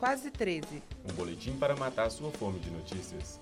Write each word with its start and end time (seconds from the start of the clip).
quase 0.00 0.30
13. 0.30 0.82
Um 1.04 1.12
boletim 1.12 1.52
para 1.58 1.76
matar 1.76 2.06
a 2.06 2.10
sua 2.10 2.30
fome 2.30 2.58
de 2.58 2.70
notícias. 2.70 3.38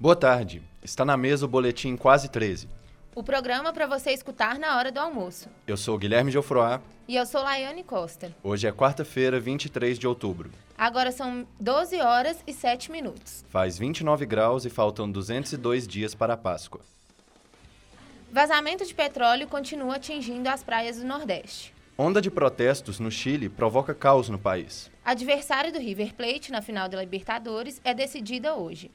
Boa 0.00 0.16
tarde. 0.16 0.60
Está 0.82 1.04
na 1.04 1.16
mesa 1.16 1.46
o 1.46 1.48
boletim 1.48 1.96
quase 1.96 2.28
13. 2.28 2.68
O 3.14 3.22
programa 3.22 3.72
para 3.72 3.86
você 3.86 4.10
escutar 4.10 4.58
na 4.58 4.76
hora 4.76 4.90
do 4.90 4.98
almoço. 4.98 5.48
Eu 5.64 5.76
sou 5.76 5.96
Guilherme 5.96 6.32
Geoffroy. 6.32 6.80
E 7.06 7.14
eu 7.14 7.24
sou 7.24 7.40
Laiane 7.40 7.84
Costa. 7.84 8.34
Hoje 8.42 8.66
é 8.66 8.72
quarta-feira, 8.72 9.38
23 9.38 10.00
de 10.00 10.08
outubro. 10.08 10.50
Agora 10.76 11.12
são 11.12 11.46
12 11.60 12.00
horas 12.00 12.42
e 12.44 12.52
7 12.52 12.90
minutos. 12.90 13.44
Faz 13.48 13.78
29 13.78 14.26
graus 14.26 14.64
e 14.64 14.70
faltam 14.70 15.08
202 15.08 15.86
dias 15.86 16.16
para 16.16 16.34
a 16.34 16.36
Páscoa. 16.36 16.80
Vazamento 18.36 18.84
de 18.84 18.92
petróleo 18.92 19.48
continua 19.48 19.96
atingindo 19.96 20.46
as 20.50 20.62
praias 20.62 20.98
do 20.98 21.06
Nordeste. 21.06 21.72
Onda 21.96 22.20
de 22.20 22.30
protestos 22.30 23.00
no 23.00 23.10
Chile 23.10 23.48
provoca 23.48 23.94
caos 23.94 24.28
no 24.28 24.38
país. 24.38 24.90
Adversário 25.02 25.72
do 25.72 25.78
River 25.78 26.12
Plate 26.14 26.52
na 26.52 26.60
final 26.60 26.86
da 26.86 27.00
Libertadores 27.00 27.80
é 27.82 27.94
decidida 27.94 28.54
hoje. 28.54 28.90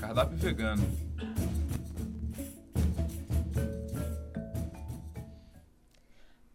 Cardápio 0.00 0.38
vegano. 0.38 1.11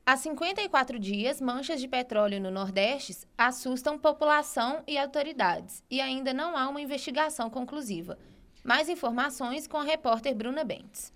Há 0.09 0.15
54 0.15 0.97
dias, 0.97 1.41
manchas 1.41 1.81
de 1.81 1.87
petróleo 1.89 2.39
no 2.39 2.49
Nordeste 2.49 3.27
assustam 3.37 3.99
população 3.99 4.81
e 4.87 4.97
autoridades, 4.97 5.83
e 5.91 5.99
ainda 5.99 6.33
não 6.33 6.55
há 6.55 6.69
uma 6.69 6.79
investigação 6.79 7.49
conclusiva. 7.49 8.17
Mais 8.63 8.87
informações 8.87 9.67
com 9.67 9.75
a 9.75 9.83
repórter 9.83 10.33
Bruna 10.33 10.63
Bentes. 10.63 11.11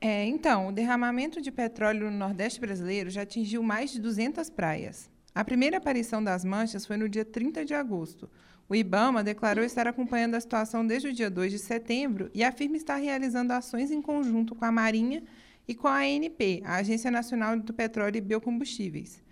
É, 0.00 0.24
então, 0.24 0.68
o 0.68 0.72
derramamento 0.72 1.42
de 1.42 1.52
petróleo 1.52 2.10
no 2.10 2.16
Nordeste 2.16 2.58
brasileiro 2.58 3.10
já 3.10 3.20
atingiu 3.20 3.62
mais 3.62 3.90
de 3.90 4.00
200 4.00 4.48
praias. 4.48 5.10
A 5.34 5.44
primeira 5.44 5.76
aparição 5.76 6.24
das 6.24 6.42
manchas 6.42 6.86
foi 6.86 6.96
no 6.96 7.10
dia 7.10 7.22
30 7.22 7.66
de 7.66 7.74
agosto. 7.74 8.30
O 8.66 8.74
IBAMA 8.74 9.22
declarou 9.22 9.62
estar 9.62 9.86
acompanhando 9.86 10.36
a 10.36 10.40
situação 10.40 10.86
desde 10.86 11.08
o 11.08 11.12
dia 11.12 11.28
2 11.28 11.52
de 11.52 11.58
setembro 11.58 12.30
e 12.32 12.42
afirma 12.42 12.78
estar 12.78 12.96
realizando 12.96 13.52
ações 13.52 13.90
em 13.90 14.00
conjunto 14.00 14.54
com 14.54 14.64
a 14.64 14.72
Marinha 14.72 15.22
e 15.68 15.74
com 15.74 15.88
a 15.88 15.98
ANP, 15.98 16.62
a 16.64 16.76
Agência 16.76 17.10
Nacional 17.10 17.58
do 17.58 17.72
Petróleo 17.72 18.16
e 18.16 18.20
Biocombustíveis. 18.20 19.22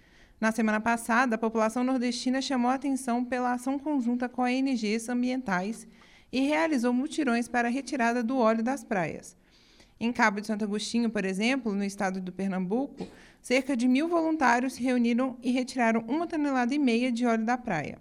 Na 0.40 0.52
semana 0.52 0.80
passada, 0.80 1.36
a 1.36 1.38
população 1.38 1.84
nordestina 1.84 2.42
chamou 2.42 2.70
a 2.70 2.74
atenção 2.74 3.24
pela 3.24 3.52
ação 3.52 3.78
conjunta 3.78 4.28
com 4.28 4.42
ONGs 4.42 5.08
ambientais 5.08 5.86
e 6.32 6.40
realizou 6.40 6.92
mutirões 6.92 7.46
para 7.46 7.68
a 7.68 7.70
retirada 7.70 8.22
do 8.22 8.36
óleo 8.36 8.62
das 8.62 8.82
praias. 8.82 9.36
Em 9.98 10.12
Cabo 10.12 10.40
de 10.40 10.48
Santo 10.48 10.64
Agostinho, 10.64 11.08
por 11.08 11.24
exemplo, 11.24 11.72
no 11.72 11.84
estado 11.84 12.20
do 12.20 12.32
Pernambuco, 12.32 13.06
cerca 13.40 13.76
de 13.76 13.86
mil 13.86 14.08
voluntários 14.08 14.74
se 14.74 14.82
reuniram 14.82 15.38
e 15.42 15.52
retiraram 15.52 16.04
uma 16.08 16.26
tonelada 16.26 16.74
e 16.74 16.78
meia 16.78 17.12
de 17.12 17.24
óleo 17.24 17.44
da 17.44 17.56
praia. 17.56 17.98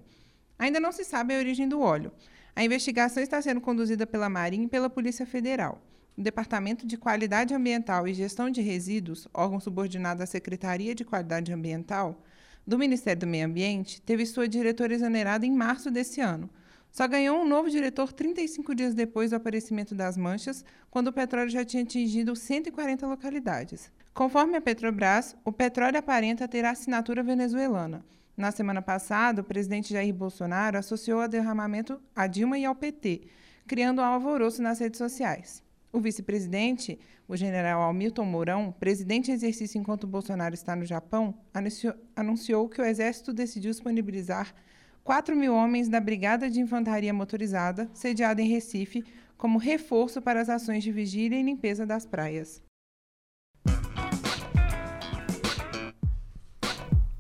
Ainda 0.58 0.80
não 0.80 0.92
se 0.92 1.04
sabe 1.04 1.36
a 1.36 1.38
origem 1.38 1.68
do 1.68 1.80
óleo. 1.80 2.12
A 2.56 2.64
investigação 2.64 3.22
está 3.22 3.42
sendo 3.42 3.62
conduzida 3.62 4.08
pela 4.08 4.30
Marinha 4.30 4.66
e 4.66 4.70
pela 4.70 4.90
Polícia 4.90 5.26
Federal. 5.26 5.82
O 6.16 6.22
Departamento 6.22 6.86
de 6.86 6.96
Qualidade 6.96 7.56
Ambiental 7.56 8.08
e 8.08 8.14
Gestão 8.14 8.48
de 8.48 8.62
Resíduos, 8.62 9.28
órgão 9.34 9.60
subordinado 9.60 10.22
à 10.22 10.28
Secretaria 10.28 10.94
de 10.94 11.04
Qualidade 11.04 11.52
Ambiental 11.52 12.22
do 12.68 12.78
Ministério 12.78 13.22
do 13.22 13.28
Meio 13.28 13.48
Ambiente, 13.48 14.00
teve 14.00 14.24
sua 14.28 14.48
diretora 14.48 14.94
exonerada 14.94 15.44
em 15.44 15.52
março 15.52 15.90
desse 15.90 16.22
ano. 16.22 16.48
Só 16.92 17.08
ganhou 17.08 17.42
um 17.42 17.50
novo 17.50 17.68
diretor 17.68 18.14
35 18.14 18.76
dias 18.76 18.94
depois 18.94 19.32
do 19.32 19.38
aparecimento 19.38 19.96
das 19.96 20.16
manchas, 20.16 20.64
quando 20.92 21.08
o 21.08 21.14
petróleo 21.14 21.50
já 21.50 21.66
tinha 21.66 21.82
atingido 21.82 22.36
140 22.36 23.08
localidades. 23.08 23.92
Conforme 24.14 24.56
a 24.56 24.62
Petrobras, 24.62 25.36
o 25.44 25.52
petróleo 25.52 25.98
aparenta 25.98 26.48
ter 26.48 26.64
assinatura 26.64 27.24
venezuelana. 27.24 28.06
Na 28.38 28.52
semana 28.52 28.84
passada, 28.84 29.42
o 29.42 29.44
presidente 29.44 29.92
Jair 29.92 30.14
Bolsonaro 30.14 30.78
associou 30.78 31.22
o 31.22 31.28
derramamento 31.28 32.00
a 32.16 32.28
Dilma 32.28 32.60
e 32.60 32.66
ao 32.66 32.76
PT, 32.76 33.22
criando 33.66 34.00
um 34.00 34.06
alvoroço 34.06 34.62
nas 34.62 34.78
redes 34.78 35.00
sociais. 35.00 35.63
O 35.96 36.00
vice-presidente, 36.00 37.00
o 37.28 37.38
general 37.38 37.84
Hamilton 37.84 38.26
Mourão, 38.26 38.72
presidente 38.72 39.30
em 39.30 39.36
exercício 39.36 39.78
enquanto 39.80 40.08
Bolsonaro 40.08 40.56
está 40.56 40.76
no 40.76 40.84
Japão, 40.84 41.36
anunciou, 41.54 41.94
anunciou 42.16 42.68
que 42.68 42.82
o 42.82 42.84
Exército 42.84 43.32
decidiu 43.32 43.70
disponibilizar 43.70 44.56
4 45.04 45.36
mil 45.36 45.54
homens 45.54 45.88
da 45.88 46.00
Brigada 46.00 46.50
de 46.50 46.60
Infantaria 46.60 47.14
Motorizada, 47.14 47.92
sediada 47.94 48.42
em 48.42 48.48
Recife, 48.48 49.06
como 49.38 49.60
reforço 49.60 50.20
para 50.20 50.42
as 50.42 50.50
ações 50.50 50.84
de 50.84 50.92
vigília 50.92 51.40
e 51.40 51.44
limpeza 51.44 51.86
das 51.86 52.08
praias. 52.08 52.60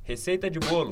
Receita 0.01 0.49
de 0.49 0.57
bolo. 0.57 0.89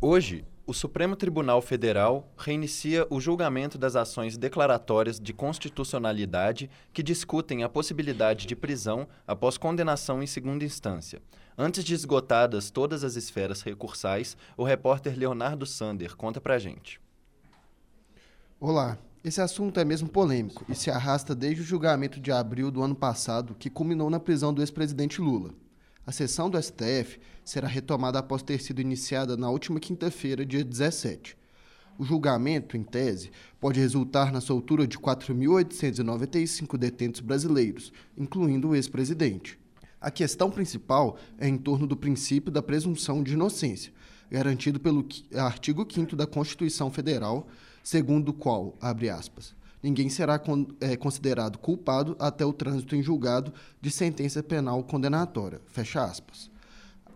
Hoje, 0.00 0.44
o 0.64 0.72
Supremo 0.72 1.16
Tribunal 1.16 1.60
Federal 1.60 2.32
reinicia 2.36 3.06
o 3.10 3.20
julgamento 3.20 3.76
das 3.76 3.96
ações 3.96 4.36
declaratórias 4.36 5.18
de 5.18 5.32
constitucionalidade 5.32 6.70
que 6.92 7.02
discutem 7.02 7.64
a 7.64 7.68
possibilidade 7.68 8.46
de 8.46 8.54
prisão 8.54 9.08
após 9.26 9.58
condenação 9.58 10.22
em 10.22 10.26
segunda 10.26 10.64
instância. 10.64 11.20
Antes 11.58 11.82
de 11.82 11.94
esgotadas 11.94 12.70
todas 12.70 13.02
as 13.02 13.16
esferas 13.16 13.60
recursais, 13.62 14.36
o 14.56 14.62
repórter 14.62 15.18
Leonardo 15.18 15.66
Sander 15.66 16.16
conta 16.16 16.40
pra 16.40 16.58
gente. 16.58 17.00
Olá, 18.60 18.96
esse 19.24 19.40
assunto 19.40 19.80
é 19.80 19.84
mesmo 19.84 20.08
polêmico 20.08 20.64
e 20.68 20.74
se 20.74 20.90
arrasta 20.90 21.34
desde 21.34 21.62
o 21.62 21.64
julgamento 21.64 22.20
de 22.20 22.30
abril 22.30 22.70
do 22.70 22.82
ano 22.82 22.94
passado, 22.94 23.56
que 23.56 23.68
culminou 23.68 24.08
na 24.08 24.20
prisão 24.20 24.54
do 24.54 24.62
ex-presidente 24.62 25.20
Lula. 25.20 25.50
A 26.04 26.10
sessão 26.10 26.50
do 26.50 26.60
STF 26.60 27.20
será 27.44 27.68
retomada 27.68 28.18
após 28.18 28.42
ter 28.42 28.60
sido 28.60 28.80
iniciada 28.80 29.36
na 29.36 29.48
última 29.48 29.78
quinta-feira, 29.78 30.44
dia 30.44 30.64
17. 30.64 31.36
O 31.96 32.04
julgamento, 32.04 32.76
em 32.76 32.82
tese, 32.82 33.30
pode 33.60 33.78
resultar 33.78 34.32
na 34.32 34.40
soltura 34.40 34.84
de 34.84 34.98
4.895 34.98 36.76
detentos 36.76 37.20
brasileiros, 37.20 37.92
incluindo 38.18 38.70
o 38.70 38.74
ex-presidente. 38.74 39.56
A 40.00 40.10
questão 40.10 40.50
principal 40.50 41.16
é 41.38 41.46
em 41.46 41.56
torno 41.56 41.86
do 41.86 41.96
princípio 41.96 42.50
da 42.50 42.60
presunção 42.60 43.22
de 43.22 43.34
inocência, 43.34 43.92
garantido 44.28 44.80
pelo 44.80 45.06
artigo 45.36 45.86
5 45.88 46.16
da 46.16 46.26
Constituição 46.26 46.90
Federal, 46.90 47.46
segundo 47.84 48.30
o 48.30 48.34
qual, 48.34 48.76
abre 48.80 49.08
aspas, 49.08 49.54
ninguém 49.82 50.08
será 50.08 50.38
con 50.38 50.66
é, 50.80 50.96
considerado 50.96 51.58
culpado 51.58 52.16
até 52.18 52.44
o 52.44 52.52
trânsito 52.52 52.94
em 52.94 53.02
julgado 53.02 53.52
de 53.80 53.90
sentença 53.90 54.42
penal 54.42 54.82
condenatória. 54.84 55.60
Fecha 55.66 56.04
aspas. 56.04 56.50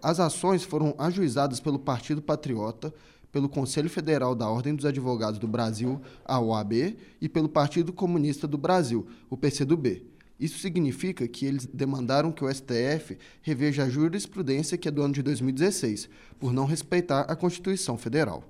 As 0.03 0.21
ações 0.21 0.63
foram 0.63 0.95
ajuizadas 0.99 1.61
pelo 1.61 1.79
Partido 1.79 2.21
Patriota, 2.21 2.93
pelo 3.33 3.49
Conselho 3.49 3.91
Federal 3.91 4.35
da 4.35 4.49
Ordem 4.49 4.75
dos 4.75 4.85
Advogados 4.85 5.39
do 5.39 5.49
Brasil, 5.49 6.01
a 6.25 6.41
OAB, 6.41 6.97
e 7.21 7.29
pelo 7.29 7.49
Partido 7.49 7.93
Comunista 7.93 8.47
do 8.47 8.57
Brasil, 8.57 9.07
o 9.29 9.37
PCdoB. 9.37 10.07
Isso 10.39 10.59
significa 10.59 11.27
que 11.27 11.47
eles 11.47 11.67
demandaram 11.67 12.31
que 12.31 12.45
o 12.45 12.55
STF 12.55 13.17
reveja 13.41 13.85
a 13.85 13.89
jurisprudência 13.89 14.77
que 14.77 14.87
é 14.87 14.91
do 14.91 15.03
ano 15.03 15.15
de 15.15 15.23
2016, 15.23 16.09
por 16.39 16.53
não 16.53 16.67
respeitar 16.67 17.23
a 17.23 17.35
Constituição 17.35 17.97
Federal. 17.97 18.45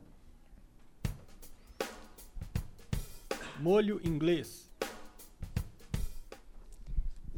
Molho 3.59 4.01
inglês. 4.05 4.71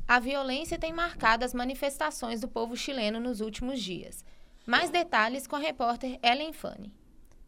A 0.06 0.19
violência 0.19 0.79
tem 0.79 0.93
marcado 0.93 1.45
as 1.45 1.55
manifestações 1.55 2.41
do 2.41 2.49
povo 2.49 2.77
chileno 2.77 3.21
nos 3.21 3.41
últimos 3.41 3.81
dias. 3.81 4.25
Mais 4.67 4.91
detalhes 4.91 5.47
com 5.47 5.55
a 5.55 5.61
repórter 5.61 6.19
Ellen 6.22 6.53
Fanny. 6.53 6.92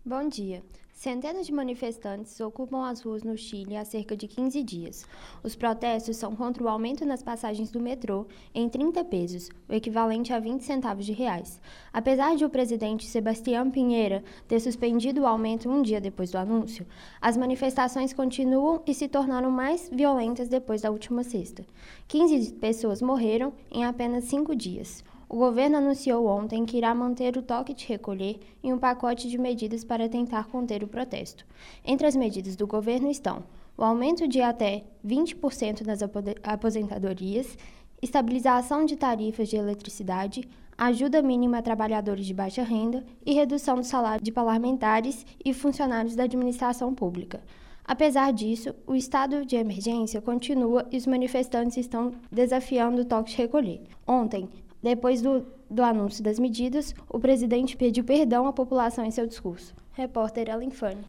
Bom 0.04 0.28
dia. 0.28 0.62
Centenas 1.00 1.46
de 1.46 1.54
manifestantes 1.54 2.38
ocupam 2.40 2.86
as 2.86 3.00
ruas 3.00 3.22
no 3.22 3.34
Chile 3.34 3.74
há 3.74 3.86
cerca 3.86 4.14
de 4.14 4.28
15 4.28 4.62
dias. 4.62 5.06
Os 5.42 5.56
protestos 5.56 6.18
são 6.18 6.36
contra 6.36 6.62
o 6.62 6.68
aumento 6.68 7.06
nas 7.06 7.22
passagens 7.22 7.70
do 7.70 7.80
metrô 7.80 8.26
em 8.54 8.68
30 8.68 9.02
pesos, 9.06 9.48
o 9.66 9.72
equivalente 9.72 10.30
a 10.30 10.38
20 10.38 10.60
centavos 10.60 11.06
de 11.06 11.14
reais. 11.14 11.58
Apesar 11.90 12.36
de 12.36 12.44
o 12.44 12.50
presidente 12.50 13.06
Sebastião 13.06 13.70
Pinheira 13.70 14.22
ter 14.46 14.60
suspendido 14.60 15.22
o 15.22 15.26
aumento 15.26 15.70
um 15.70 15.80
dia 15.80 16.02
depois 16.02 16.32
do 16.32 16.36
anúncio, 16.36 16.86
as 17.18 17.34
manifestações 17.34 18.12
continuam 18.12 18.82
e 18.86 18.92
se 18.92 19.08
tornaram 19.08 19.50
mais 19.50 19.88
violentas 19.90 20.48
depois 20.48 20.82
da 20.82 20.90
última 20.90 21.24
sexta. 21.24 21.64
15 22.08 22.52
pessoas 22.56 23.00
morreram 23.00 23.54
em 23.70 23.86
apenas 23.86 24.24
cinco 24.24 24.54
dias. 24.54 25.02
O 25.32 25.36
governo 25.36 25.76
anunciou 25.76 26.26
ontem 26.26 26.66
que 26.66 26.76
irá 26.76 26.92
manter 26.92 27.36
o 27.36 27.42
toque 27.42 27.72
de 27.72 27.86
recolher 27.86 28.40
e 28.64 28.72
um 28.72 28.78
pacote 28.80 29.30
de 29.30 29.38
medidas 29.38 29.84
para 29.84 30.08
tentar 30.08 30.48
conter 30.48 30.82
o 30.82 30.88
protesto. 30.88 31.46
Entre 31.84 32.04
as 32.04 32.16
medidas 32.16 32.56
do 32.56 32.66
governo 32.66 33.08
estão 33.08 33.44
o 33.78 33.84
aumento 33.84 34.26
de 34.26 34.42
até 34.42 34.82
20% 35.06 35.86
nas 35.86 36.00
aposentadorias, 36.42 37.56
estabilização 38.02 38.84
de 38.84 38.96
tarifas 38.96 39.48
de 39.48 39.54
eletricidade, 39.54 40.48
ajuda 40.76 41.22
mínima 41.22 41.58
a 41.58 41.62
trabalhadores 41.62 42.26
de 42.26 42.34
baixa 42.34 42.64
renda 42.64 43.04
e 43.24 43.32
redução 43.32 43.76
do 43.76 43.84
salário 43.84 44.24
de 44.24 44.32
parlamentares 44.32 45.24
e 45.44 45.54
funcionários 45.54 46.16
da 46.16 46.24
administração 46.24 46.92
pública. 46.92 47.40
Apesar 47.84 48.32
disso, 48.32 48.74
o 48.84 48.96
estado 48.96 49.46
de 49.46 49.54
emergência 49.54 50.20
continua 50.20 50.88
e 50.90 50.96
os 50.96 51.06
manifestantes 51.06 51.76
estão 51.76 52.10
desafiando 52.32 53.02
o 53.02 53.04
toque 53.04 53.30
de 53.30 53.36
recolher. 53.36 53.80
Ontem, 54.04 54.48
depois 54.82 55.20
do, 55.20 55.46
do 55.68 55.82
anúncio 55.82 56.22
das 56.22 56.38
medidas, 56.38 56.94
o 57.08 57.18
presidente 57.18 57.76
pediu 57.76 58.04
perdão 58.04 58.46
à 58.46 58.52
população 58.52 59.04
em 59.04 59.10
seu 59.10 59.26
discurso. 59.26 59.74
Repórter 59.92 60.48
Ellen 60.48 60.70
Fanny. 60.70 61.04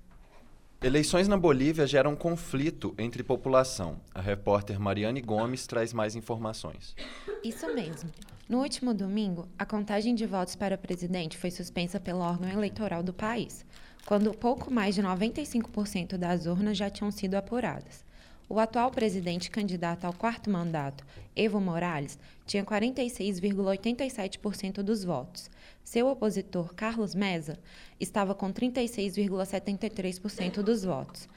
Eleições 0.83 1.27
na 1.27 1.38
Bolívia 1.38 1.85
geram 1.85 2.15
conflito 2.15 2.95
entre 2.97 3.23
população. 3.23 3.97
A 4.15 4.19
repórter 4.21 4.79
Mariane 4.79 5.21
Gomes 5.21 5.68
traz 5.68 5.94
mais 5.94 6.15
informações. 6.15 6.95
Isso 7.44 7.71
mesmo. 7.73 8.09
No 8.50 8.59
último 8.59 8.94
domingo, 8.94 9.47
a 9.57 9.65
contagem 9.65 10.15
de 10.15 10.25
votos 10.25 10.56
para 10.56 10.77
presidente 10.77 11.38
foi 11.38 11.51
suspensa 11.51 12.00
pelo 12.00 12.19
órgão 12.19 12.50
eleitoral 12.50 13.03
do 13.03 13.13
país 13.13 13.65
quando 14.06 14.33
pouco 14.33 14.71
mais 14.71 14.95
de 14.95 15.03
95% 15.03 16.18
das 16.18 16.45
urnas 16.45 16.77
já 16.77 16.89
tinham 16.89 17.12
sido 17.12 17.35
apuradas. 17.35 18.03
O 18.49 18.59
atual 18.59 18.91
presidente 18.91 19.49
candidato 19.49 20.03
ao 20.05 20.13
quarto 20.13 20.49
mandato, 20.49 21.05
Evo 21.35 21.61
Morales, 21.61 22.19
tinha 22.45 22.65
46,87% 22.65 24.83
dos 24.83 25.03
votos. 25.03 25.49
Seu 25.83 26.07
opositor, 26.07 26.73
Carlos 26.73 27.13
Mesa, 27.15 27.57
estava 27.99 28.35
com 28.35 28.53
36,73% 28.53 30.61
dos 30.61 30.83
votos. 30.83 31.27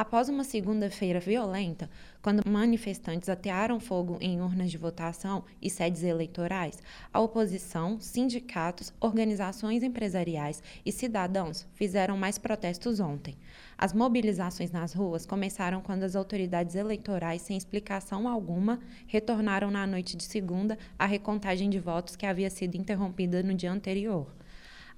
Após 0.00 0.30
uma 0.30 0.44
segunda-feira 0.44 1.20
violenta, 1.20 1.90
quando 2.22 2.40
manifestantes 2.48 3.28
atearam 3.28 3.78
fogo 3.78 4.16
em 4.18 4.40
urnas 4.40 4.70
de 4.70 4.78
votação 4.78 5.44
e 5.60 5.68
sedes 5.68 6.02
eleitorais, 6.02 6.82
a 7.12 7.20
oposição, 7.20 8.00
sindicatos, 8.00 8.94
organizações 8.98 9.82
empresariais 9.82 10.62
e 10.86 10.90
cidadãos 10.90 11.66
fizeram 11.74 12.16
mais 12.16 12.38
protestos 12.38 12.98
ontem. 12.98 13.36
As 13.76 13.92
mobilizações 13.92 14.70
nas 14.70 14.94
ruas 14.94 15.26
começaram 15.26 15.82
quando 15.82 16.04
as 16.04 16.16
autoridades 16.16 16.76
eleitorais, 16.76 17.42
sem 17.42 17.58
explicação 17.58 18.26
alguma, 18.26 18.80
retornaram 19.06 19.70
na 19.70 19.86
noite 19.86 20.16
de 20.16 20.24
segunda 20.24 20.78
à 20.98 21.04
recontagem 21.04 21.68
de 21.68 21.78
votos 21.78 22.16
que 22.16 22.24
havia 22.24 22.48
sido 22.48 22.74
interrompida 22.74 23.42
no 23.42 23.52
dia 23.52 23.70
anterior. 23.70 24.39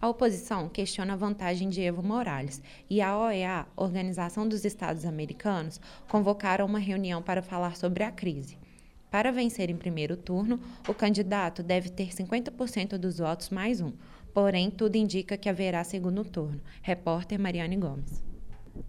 A 0.03 0.09
oposição 0.09 0.69
questiona 0.69 1.13
a 1.13 1.17
vantagem 1.17 1.69
de 1.69 1.81
Evo 1.81 2.03
Morales 2.03 2.61
e 2.91 3.01
a 3.01 3.17
OEA, 3.17 3.69
Organização 3.77 4.49
dos 4.49 4.65
Estados 4.65 5.05
Americanos, 5.05 5.81
convocaram 6.09 6.67
uma 6.67 6.81
reunião 6.81 7.23
para 7.23 7.41
falar 7.41 7.77
sobre 7.77 8.03
a 8.03 8.11
crise. 8.11 8.59
Para 9.13 9.31
vencer 9.31 9.71
em 9.71 9.77
primeiro 9.77 10.17
turno, 10.17 10.59
o 10.89 10.93
candidato 10.93 11.63
deve 11.63 11.89
ter 11.89 12.09
50% 12.09 12.99
dos 12.99 13.19
votos 13.19 13.49
mais 13.51 13.81
um. 13.81 13.93
Porém, 14.35 14.73
tudo 14.73 14.97
indica 14.97 15.37
que 15.37 15.49
haverá 15.49 15.85
segundo 15.85 16.25
turno. 16.25 16.61
Repórter 16.83 17.39
Mariane 17.39 17.77
Gomes. 17.77 18.25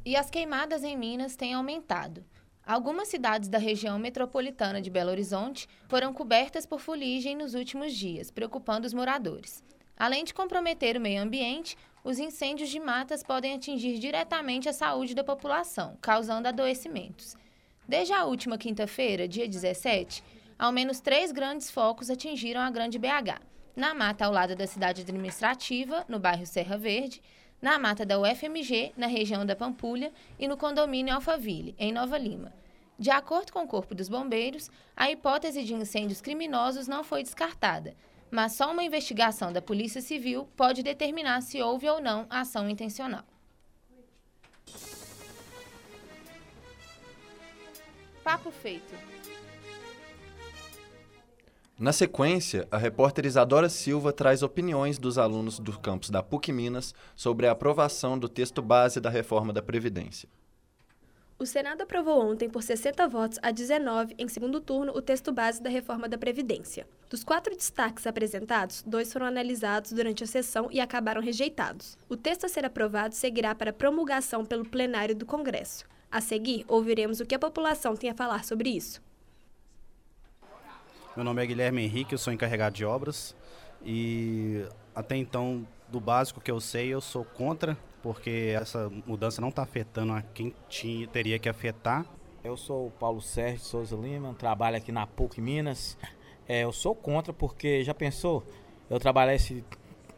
E 0.03 0.15
as 0.15 0.31
queimadas 0.31 0.83
em 0.83 0.97
Minas 0.97 1.35
têm 1.35 1.53
aumentado. 1.53 2.25
Algumas 2.65 3.07
cidades 3.07 3.49
da 3.49 3.59
região 3.59 3.99
metropolitana 3.99 4.81
de 4.81 4.89
Belo 4.89 5.11
Horizonte 5.11 5.67
foram 5.87 6.11
cobertas 6.11 6.65
por 6.65 6.79
fuligem 6.79 7.35
nos 7.35 7.53
últimos 7.53 7.93
dias, 7.93 8.31
preocupando 8.31 8.87
os 8.87 8.95
moradores. 8.95 9.63
Além 9.97 10.23
de 10.23 10.33
comprometer 10.33 10.97
o 10.97 11.01
meio 11.01 11.21
ambiente, 11.21 11.77
os 12.03 12.19
incêndios 12.19 12.69
de 12.69 12.79
matas 12.79 13.23
podem 13.23 13.53
atingir 13.53 13.99
diretamente 13.99 14.67
a 14.67 14.73
saúde 14.73 15.15
da 15.15 15.23
população, 15.23 15.97
causando 16.01 16.47
adoecimentos. 16.47 17.37
Desde 17.87 18.13
a 18.13 18.25
última 18.25 18.57
quinta-feira, 18.57 19.27
dia 19.27 19.47
17, 19.47 20.23
ao 20.57 20.71
menos 20.71 20.99
três 20.99 21.31
grandes 21.31 21.69
focos 21.69 22.09
atingiram 22.09 22.61
a 22.61 22.69
Grande 22.69 22.97
BH. 22.97 23.41
Na 23.75 23.93
mata 23.93 24.25
ao 24.25 24.31
lado 24.31 24.55
da 24.55 24.67
cidade 24.67 25.01
administrativa, 25.01 26.05
no 26.07 26.19
bairro 26.19 26.45
Serra 26.45 26.77
Verde, 26.77 27.21
na 27.61 27.79
mata 27.79 28.05
da 28.05 28.19
UFMG, 28.19 28.93
na 28.97 29.07
região 29.07 29.45
da 29.45 29.55
Pampulha, 29.55 30.11
e 30.37 30.47
no 30.47 30.57
condomínio 30.57 31.13
Alphaville, 31.13 31.75
em 31.79 31.91
Nova 31.91 32.17
Lima. 32.17 32.53
De 32.99 33.09
acordo 33.09 33.51
com 33.51 33.63
o 33.63 33.67
Corpo 33.67 33.95
dos 33.95 34.09
Bombeiros, 34.09 34.69
a 34.95 35.09
hipótese 35.09 35.63
de 35.63 35.73
incêndios 35.73 36.21
criminosos 36.21 36.87
não 36.87 37.03
foi 37.03 37.23
descartada, 37.23 37.95
mas 38.33 38.53
só 38.53 38.71
uma 38.71 38.83
investigação 38.83 39.53
da 39.53 39.61
Polícia 39.61 40.01
Civil 40.01 40.49
pode 40.57 40.81
determinar 40.81 41.39
se 41.41 41.61
houve 41.61 41.87
ou 41.87 42.01
não 42.01 42.25
ação 42.31 42.67
intencional. 42.67 43.23
Papo 48.23 48.49
feito. 48.49 48.95
Na 51.77 51.93
sequência, 51.93 52.67
a 52.71 52.77
repórter 52.77 53.27
Isadora 53.27 53.69
Silva 53.69 54.11
traz 54.11 54.41
opiniões 54.41 54.97
dos 54.97 55.19
alunos 55.19 55.59
do 55.59 55.77
campus 55.77 56.09
da 56.09 56.23
PUC 56.23 56.51
Minas 56.51 56.95
sobre 57.15 57.45
a 57.45 57.51
aprovação 57.51 58.17
do 58.17 58.27
texto 58.27 58.63
base 58.63 58.99
da 58.99 59.11
reforma 59.11 59.53
da 59.53 59.61
Previdência. 59.61 60.27
O 61.43 61.45
Senado 61.45 61.81
aprovou 61.81 62.25
ontem, 62.25 62.49
por 62.49 62.63
60 62.63 63.05
votos 63.09 63.37
a 63.41 63.51
19, 63.51 64.15
em 64.17 64.29
segundo 64.29 64.61
turno, 64.61 64.93
o 64.95 65.01
texto 65.01 65.29
base 65.29 65.61
da 65.61 65.69
reforma 65.69 66.07
da 66.07 66.17
Previdência. 66.17 66.87
Dos 67.09 67.21
quatro 67.21 67.53
destaques 67.53 68.07
apresentados, 68.07 68.81
dois 68.87 69.11
foram 69.11 69.25
analisados 69.25 69.91
durante 69.91 70.23
a 70.23 70.25
sessão 70.25 70.69
e 70.71 70.79
acabaram 70.79 71.21
rejeitados. 71.21 71.97
O 72.07 72.15
texto 72.15 72.45
a 72.45 72.47
ser 72.47 72.63
aprovado 72.63 73.13
seguirá 73.13 73.53
para 73.53 73.73
promulgação 73.73 74.45
pelo 74.45 74.63
plenário 74.63 75.13
do 75.13 75.25
Congresso. 75.25 75.83
A 76.09 76.21
seguir, 76.21 76.63
ouviremos 76.65 77.19
o 77.19 77.25
que 77.25 77.35
a 77.35 77.39
população 77.39 77.93
tem 77.93 78.09
a 78.09 78.15
falar 78.15 78.45
sobre 78.45 78.69
isso. 78.69 79.01
Meu 81.17 81.25
nome 81.25 81.43
é 81.43 81.45
Guilherme 81.45 81.83
Henrique, 81.83 82.13
eu 82.13 82.19
sou 82.19 82.31
encarregado 82.31 82.73
de 82.73 82.85
obras 82.85 83.35
e 83.83 84.65
até 84.95 85.17
então, 85.17 85.67
do 85.89 85.99
básico 85.99 86.39
que 86.39 86.49
eu 86.49 86.61
sei, 86.61 86.87
eu 86.87 87.01
sou 87.01 87.25
contra 87.25 87.77
porque 88.03 88.53
essa 88.53 88.91
mudança 89.07 89.39
não 89.41 89.47
está 89.47 89.63
afetando 89.63 90.11
a 90.11 90.21
quem 90.21 90.53
tinha, 90.67 91.07
teria 91.07 91.39
que 91.39 91.47
afetar. 91.47 92.05
Eu 92.43 92.57
sou 92.57 92.87
o 92.87 92.91
Paulo 92.91 93.21
Sérgio 93.21 93.61
Souza 93.61 93.95
Lima, 93.95 94.33
trabalho 94.33 94.75
aqui 94.75 94.91
na 94.91 95.07
PUC 95.07 95.39
Minas. 95.39 95.97
É, 96.45 96.65
eu 96.65 96.73
sou 96.73 96.93
contra 96.93 97.31
porque 97.31 97.81
já 97.81 97.93
pensou 97.93 98.43
eu 98.89 98.99
trabalhar 98.99 99.33
esse, 99.33 99.63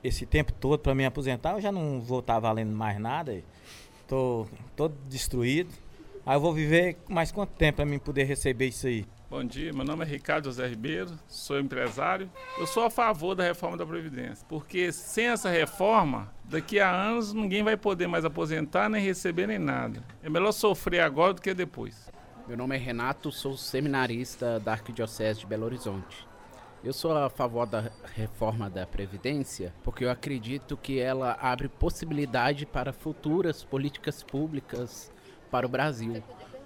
esse 0.03 0.25
tempo 0.25 0.51
todo 0.51 0.79
para 0.79 0.95
me 0.95 1.05
aposentar, 1.05 1.51
eu 1.51 1.61
já 1.61 1.71
não 1.71 2.01
vou 2.01 2.19
estar 2.21 2.33
tá 2.33 2.39
valendo 2.39 2.75
mais 2.75 2.99
nada. 2.99 3.43
Tô 4.07 4.47
todo 4.75 4.95
destruído. 5.07 5.71
Aí 6.25 6.35
eu 6.35 6.41
vou 6.41 6.51
viver 6.51 6.97
mais 7.07 7.31
quanto 7.31 7.51
tempo 7.51 7.75
para 7.75 7.85
mim 7.85 7.99
poder 7.99 8.23
receber 8.23 8.65
isso 8.65 8.87
aí? 8.87 9.05
Bom 9.27 9.43
dia, 9.43 9.73
meu 9.73 9.83
nome 9.83 10.05
é 10.05 10.07
Ricardo 10.07 10.45
José 10.45 10.67
Ribeiro, 10.67 11.17
sou 11.27 11.59
empresário. 11.59 12.29
Eu 12.59 12.67
sou 12.67 12.83
a 12.83 12.91
favor 12.91 13.33
da 13.33 13.43
reforma 13.43 13.75
da 13.75 13.83
Previdência, 13.83 14.45
porque 14.47 14.91
sem 14.91 15.25
essa 15.25 15.49
reforma, 15.49 16.31
daqui 16.43 16.79
a 16.79 16.93
anos 16.93 17.33
ninguém 17.33 17.63
vai 17.63 17.75
poder 17.75 18.05
mais 18.05 18.23
aposentar, 18.23 18.87
nem 18.87 19.03
receber, 19.03 19.47
nem 19.47 19.57
nada. 19.57 20.03
É 20.21 20.29
melhor 20.29 20.51
sofrer 20.51 20.99
agora 20.99 21.33
do 21.33 21.41
que 21.41 21.55
depois. 21.55 22.07
Meu 22.47 22.55
nome 22.55 22.75
é 22.75 22.77
Renato, 22.77 23.31
sou 23.31 23.57
seminarista 23.57 24.59
da 24.59 24.73
Arquidiocese 24.73 25.39
de 25.39 25.47
Belo 25.47 25.65
Horizonte. 25.65 26.27
Eu 26.83 26.93
sou 26.93 27.17
a 27.17 27.27
favor 27.27 27.65
da 27.65 27.91
reforma 28.13 28.69
da 28.69 28.85
Previdência 28.85 29.73
porque 29.83 30.05
eu 30.05 30.11
acredito 30.11 30.77
que 30.77 30.99
ela 30.99 31.35
abre 31.41 31.67
possibilidade 31.67 32.67
para 32.67 32.93
futuras 32.93 33.63
políticas 33.63 34.21
públicas 34.21 35.11
para 35.49 35.65
o 35.65 35.69
Brasil. 35.69 36.23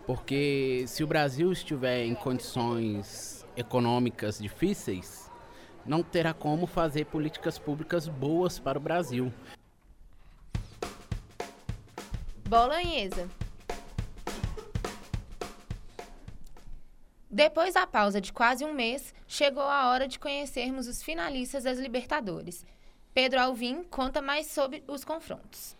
Porque 0.10 0.86
se 0.88 1.04
o 1.04 1.08
Brasil 1.08 1.52
estiver 1.52 2.04
em 2.04 2.16
condições 2.16 3.46
econômicas 3.56 4.40
difíceis, 4.40 5.30
não 5.86 6.02
terá 6.02 6.34
como 6.34 6.66
fazer 6.66 7.06
políticas 7.06 7.60
públicas 7.60 8.08
boas 8.08 8.58
para 8.58 8.80
o 8.80 8.82
Brasil. 8.82 9.32
Bolanhesa. 12.48 13.30
Depois 17.30 17.76
da 17.76 17.86
pausa 17.86 18.20
de 18.20 18.34
quase 18.34 18.66
um 18.66 18.74
mês, 18.74 19.14
chegou 19.28 19.62
a 19.62 19.92
hora 19.92 20.08
de 20.08 20.18
conhecermos 20.18 20.88
os 20.88 21.04
finalistas 21.04 21.66
das 21.66 21.78
Libertadores. 21.78 22.66
Pedro 23.14 23.42
Alvim 23.42 23.84
conta 23.84 24.24
mais 24.24 24.48
sobre 24.48 24.84
os 24.88 25.06
confrontos. 25.06 25.78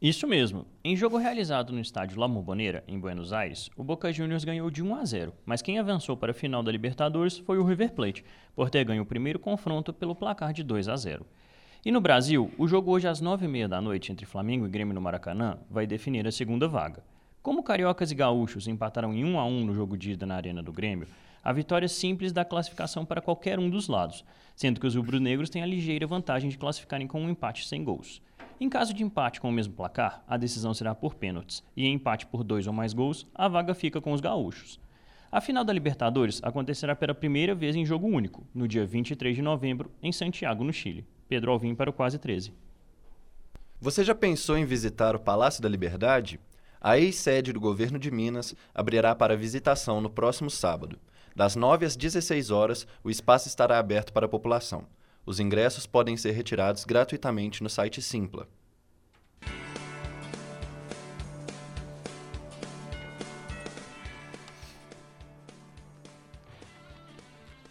Isso 0.00 0.26
mesmo. 0.26 0.66
Em 0.84 0.94
jogo 0.94 1.16
realizado 1.16 1.72
no 1.72 1.80
estádio 1.80 2.20
La 2.20 2.28
Bombonera, 2.28 2.84
em 2.86 3.00
Buenos 3.00 3.32
Aires, 3.32 3.70
o 3.74 3.82
Boca 3.82 4.12
Juniors 4.12 4.44
ganhou 4.44 4.70
de 4.70 4.82
1 4.82 4.94
a 4.94 5.04
0, 5.06 5.32
mas 5.46 5.62
quem 5.62 5.78
avançou 5.78 6.14
para 6.14 6.32
a 6.32 6.34
final 6.34 6.62
da 6.62 6.70
Libertadores 6.70 7.38
foi 7.38 7.56
o 7.56 7.64
River 7.64 7.94
Plate, 7.94 8.22
por 8.54 8.68
ter 8.68 8.84
ganho 8.84 9.04
o 9.04 9.06
primeiro 9.06 9.38
confronto 9.38 9.94
pelo 9.94 10.14
placar 10.14 10.52
de 10.52 10.62
2 10.62 10.88
a 10.88 10.96
0. 10.96 11.24
E 11.82 11.90
no 11.90 12.02
Brasil, 12.02 12.52
o 12.58 12.68
jogo 12.68 12.90
hoje 12.90 13.08
às 13.08 13.22
9h30 13.22 13.68
da 13.68 13.80
noite 13.80 14.12
entre 14.12 14.26
Flamengo 14.26 14.66
e 14.66 14.68
Grêmio 14.68 14.94
no 14.94 15.00
Maracanã 15.00 15.56
vai 15.70 15.86
definir 15.86 16.26
a 16.26 16.32
segunda 16.32 16.68
vaga. 16.68 17.02
Como 17.42 17.62
cariocas 17.62 18.10
e 18.10 18.14
gaúchos 18.14 18.68
empataram 18.68 19.14
em 19.14 19.24
1 19.24 19.38
a 19.38 19.46
1 19.46 19.64
no 19.64 19.72
jogo 19.74 19.96
de 19.96 20.12
ida 20.12 20.26
na 20.26 20.36
Arena 20.36 20.62
do 20.62 20.74
Grêmio, 20.74 21.08
a 21.42 21.54
vitória 21.54 21.88
simples 21.88 22.34
dá 22.34 22.44
classificação 22.44 23.06
para 23.06 23.22
qualquer 23.22 23.58
um 23.58 23.70
dos 23.70 23.88
lados, 23.88 24.26
sendo 24.54 24.78
que 24.78 24.86
os 24.86 24.94
rubro-negros 24.94 25.48
têm 25.48 25.62
a 25.62 25.66
ligeira 25.66 26.06
vantagem 26.06 26.50
de 26.50 26.58
classificarem 26.58 27.06
com 27.06 27.22
um 27.22 27.30
empate 27.30 27.66
sem 27.66 27.82
gols. 27.82 28.20
Em 28.58 28.70
caso 28.70 28.94
de 28.94 29.04
empate 29.04 29.38
com 29.38 29.50
o 29.50 29.52
mesmo 29.52 29.74
placar, 29.74 30.24
a 30.26 30.38
decisão 30.38 30.72
será 30.72 30.94
por 30.94 31.14
pênaltis, 31.14 31.62
e 31.76 31.84
em 31.84 31.92
empate 31.92 32.26
por 32.26 32.42
dois 32.42 32.66
ou 32.66 32.72
mais 32.72 32.94
gols, 32.94 33.26
a 33.34 33.48
vaga 33.48 33.74
fica 33.74 34.00
com 34.00 34.12
os 34.12 34.20
gaúchos. 34.20 34.80
A 35.30 35.42
final 35.42 35.62
da 35.62 35.74
Libertadores 35.74 36.40
acontecerá 36.42 36.96
pela 36.96 37.14
primeira 37.14 37.54
vez 37.54 37.76
em 37.76 37.84
jogo 37.84 38.06
único, 38.06 38.46
no 38.54 38.66
dia 38.66 38.86
23 38.86 39.36
de 39.36 39.42
novembro, 39.42 39.90
em 40.02 40.10
Santiago, 40.10 40.64
no 40.64 40.72
Chile. 40.72 41.06
Pedro 41.28 41.52
Alvim 41.52 41.74
para 41.74 41.90
o 41.90 41.92
Quase 41.92 42.18
13. 42.18 42.54
Você 43.78 44.02
já 44.02 44.14
pensou 44.14 44.56
em 44.56 44.64
visitar 44.64 45.14
o 45.14 45.20
Palácio 45.20 45.62
da 45.62 45.68
Liberdade? 45.68 46.40
A 46.80 46.98
ex-sede 46.98 47.52
do 47.52 47.60
governo 47.60 47.98
de 47.98 48.10
Minas 48.10 48.54
abrirá 48.74 49.14
para 49.14 49.36
visitação 49.36 50.00
no 50.00 50.08
próximo 50.08 50.48
sábado. 50.48 50.98
Das 51.34 51.56
9 51.56 51.84
às 51.84 51.94
16 51.94 52.50
horas, 52.50 52.86
o 53.04 53.10
espaço 53.10 53.48
estará 53.48 53.78
aberto 53.78 54.14
para 54.14 54.24
a 54.24 54.28
população. 54.30 54.86
Os 55.26 55.40
ingressos 55.40 55.88
podem 55.88 56.16
ser 56.16 56.30
retirados 56.30 56.84
gratuitamente 56.84 57.60
no 57.60 57.68
site 57.68 58.00
Simpla. 58.00 58.46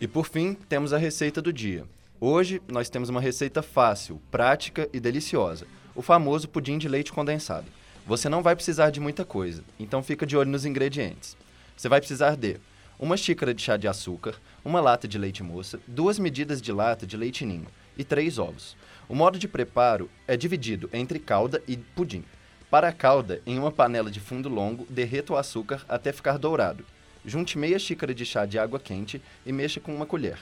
E 0.02 0.06
por 0.06 0.28
fim, 0.28 0.54
temos 0.68 0.92
a 0.92 0.98
receita 0.98 1.42
do 1.42 1.54
dia. 1.54 1.86
Hoje 2.20 2.62
nós 2.68 2.90
temos 2.90 3.08
uma 3.08 3.22
receita 3.22 3.62
fácil, 3.62 4.22
prática 4.30 4.90
e 4.92 5.00
deliciosa: 5.00 5.66
o 5.96 6.02
famoso 6.02 6.50
pudim 6.50 6.78
de 6.78 6.90
leite 6.90 7.14
condensado. 7.14 7.68
Você 8.06 8.28
não 8.28 8.44
vai 8.44 8.54
precisar 8.54 8.90
de 8.90 9.00
muita 9.00 9.24
coisa, 9.24 9.64
então 9.80 10.04
fica 10.04 10.26
de 10.26 10.36
olho 10.36 10.52
nos 10.52 10.66
ingredientes. 10.66 11.38
Você 11.76 11.88
vai 11.88 12.02
precisar 12.02 12.36
de 12.36 12.60
uma 13.00 13.18
xícara 13.18 13.54
de 13.54 13.62
chá 13.62 13.78
de 13.78 13.88
açúcar, 13.88 14.36
uma 14.64 14.80
lata 14.80 15.08
de 15.08 15.18
leite 15.18 15.44
moça, 15.44 15.80
duas 15.88 16.18
medidas 16.18 16.62
de 16.62 16.72
lata 16.72 17.06
de 17.06 17.18
leite 17.18 17.46
ninho 17.46 17.68
e 17.98 18.04
três 18.04 18.38
ovos. 18.38 18.76
O 19.08 19.16
modo 19.16 19.38
de 19.38 19.48
preparo 19.48 20.10
é 20.28 20.36
dividido 20.36 20.90
entre 20.94 21.20
calda 21.20 21.62
e 21.68 21.78
pudim. 21.78 22.24
Para 22.70 22.88
a 22.88 22.94
calda, 22.94 23.42
em 23.46 23.60
uma 23.60 23.72
panela 23.72 24.10
de 24.10 24.20
fundo 24.20 24.50
longo, 24.50 24.86
derreta 24.90 25.34
o 25.34 25.38
açúcar 25.38 25.86
até 25.88 26.12
ficar 26.12 26.38
dourado. 26.38 26.86
Junte 27.24 27.58
meia 27.58 27.80
xícara 27.80 28.14
de 28.14 28.26
chá 28.26 28.46
de 28.46 28.60
água 28.60 28.80
quente 28.80 29.22
e 29.46 29.52
mexa 29.52 29.80
com 29.80 29.94
uma 29.94 30.06
colher. 30.06 30.40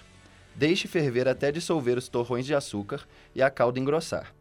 Deixe 0.56 0.88
ferver 0.88 1.28
até 1.28 1.52
dissolver 1.52 1.98
os 1.98 2.08
torrões 2.08 2.46
de 2.46 2.54
açúcar 2.54 3.02
e 3.34 3.42
a 3.42 3.50
calda 3.50 3.80
engrossar. 3.80 4.34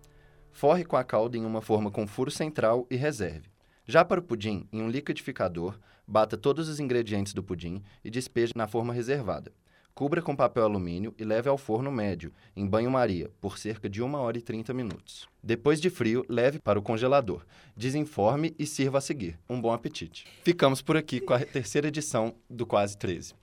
Forre 0.53 0.85
com 0.85 0.97
a 0.97 1.05
calda 1.05 1.37
em 1.37 1.45
uma 1.45 1.63
forma 1.63 1.91
com 1.91 2.07
furo 2.07 2.31
central 2.31 2.87
e 2.91 2.97
reserve. 2.97 3.52
Já 3.87 4.05
para 4.05 4.21
o 4.21 4.23
pudim, 4.23 4.69
em 4.73 4.81
um 4.81 4.89
liquidificador, 4.89 5.77
bata 6.07 6.37
todos 6.37 6.69
os 6.69 6.79
ingredientes 6.79 7.35
do 7.35 7.43
pudim 7.43 7.83
e 8.05 8.11
despeje 8.11 8.53
na 8.55 8.69
forma 8.69 8.95
reservada. 8.95 9.53
Cubra 9.95 10.23
com 10.23 10.35
papel 10.35 10.65
alumínio 10.65 11.13
e 11.19 11.25
leve 11.25 11.49
ao 11.49 11.59
forno 11.59 11.91
médio, 11.91 12.33
em 12.57 12.67
banho-maria, 12.67 13.31
por 13.41 13.59
cerca 13.59 13.91
de 13.91 14.03
1 14.03 14.15
hora 14.15 14.39
e 14.39 14.41
30 14.41 14.73
minutos. 14.73 15.29
Depois 15.43 15.81
de 15.81 15.91
frio, 15.91 16.25
leve 16.29 16.59
para 16.59 16.79
o 16.79 16.83
congelador. 16.83 17.45
Desenforme 17.77 18.55
e 18.59 18.67
sirva 18.67 18.99
a 18.99 19.01
seguir. 19.03 19.39
Um 19.51 19.61
bom 19.61 19.73
apetite. 19.73 20.27
Ficamos 20.45 20.81
por 20.81 20.97
aqui 20.97 21.21
com 21.21 21.35
a 21.35 21.41
terceira 21.41 21.89
edição 21.89 22.35
do 22.49 22.65
Quase 22.65 22.97
13. 22.97 23.35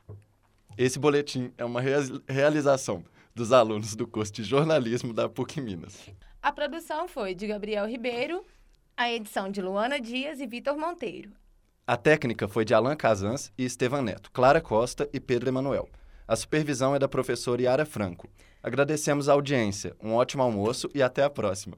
Esse 0.77 0.97
boletim 0.97 1.51
é 1.57 1.65
uma 1.65 1.81
realização 2.27 3.03
dos 3.35 3.51
alunos 3.51 3.95
do 3.95 4.07
curso 4.07 4.31
de 4.31 4.43
jornalismo 4.43 5.13
da 5.13 5.27
PUC 5.29 5.61
Minas. 5.61 6.09
A 6.41 6.51
produção 6.51 7.07
foi 7.07 7.35
de 7.35 7.45
Gabriel 7.45 7.85
Ribeiro, 7.85 8.43
a 8.99 9.09
edição 9.09 9.49
de 9.49 9.61
Luana 9.61 9.97
Dias 9.97 10.41
e 10.41 10.45
Vitor 10.45 10.77
Monteiro. 10.77 11.31
A 11.87 11.95
técnica 11.95 12.49
foi 12.49 12.65
de 12.65 12.73
Alan 12.73 12.97
Casans 12.97 13.49
e 13.57 13.63
Estevan 13.63 14.01
Neto, 14.01 14.29
Clara 14.29 14.59
Costa 14.59 15.09
e 15.13 15.21
Pedro 15.21 15.47
Emanuel. 15.47 15.87
A 16.27 16.35
supervisão 16.35 16.93
é 16.93 16.99
da 16.99 17.07
professora 17.07 17.61
Yara 17.61 17.85
Franco. 17.85 18.29
Agradecemos 18.61 19.29
a 19.29 19.31
audiência, 19.31 19.95
um 20.03 20.15
ótimo 20.15 20.43
almoço 20.43 20.89
e 20.93 21.01
até 21.01 21.23
a 21.23 21.29
próxima. 21.29 21.77